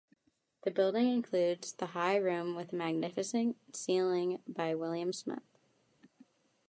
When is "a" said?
2.73-2.75